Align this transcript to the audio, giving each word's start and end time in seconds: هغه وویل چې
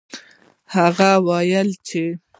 هغه 0.75 1.09
وویل 1.27 1.69
چې 1.87 2.03